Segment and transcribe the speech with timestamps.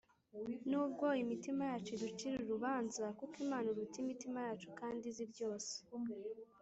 [0.69, 5.73] nubwo imitima yacu iducira urubanza, kuko Imana iruta imitima yacu kandi izi byose.